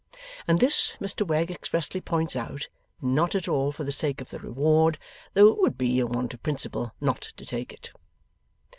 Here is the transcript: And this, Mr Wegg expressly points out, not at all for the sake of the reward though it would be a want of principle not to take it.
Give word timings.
And 0.47 0.59
this, 0.59 0.97
Mr 0.99 1.27
Wegg 1.27 1.51
expressly 1.51 2.01
points 2.01 2.35
out, 2.35 2.69
not 3.03 3.35
at 3.35 3.47
all 3.47 3.71
for 3.71 3.83
the 3.83 3.91
sake 3.91 4.19
of 4.19 4.31
the 4.31 4.39
reward 4.39 4.97
though 5.35 5.49
it 5.49 5.59
would 5.61 5.77
be 5.77 5.99
a 5.99 6.07
want 6.07 6.33
of 6.33 6.41
principle 6.41 6.95
not 6.99 7.21
to 7.21 7.45
take 7.45 7.71
it. 7.71 7.91